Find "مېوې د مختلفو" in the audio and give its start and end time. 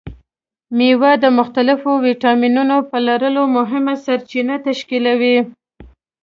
0.77-1.91